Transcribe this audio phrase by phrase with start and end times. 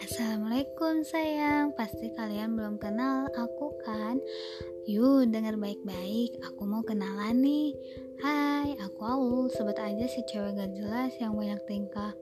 [0.00, 1.76] Assalamualaikum sayang.
[1.76, 4.16] Pasti kalian belum kenal aku kan?
[4.88, 6.40] Yuk denger baik-baik.
[6.40, 7.76] Aku mau kenalan nih.
[8.24, 9.52] Hai aku Aul.
[9.52, 12.16] Sebut aja si cewek gak jelas yang banyak tingkah.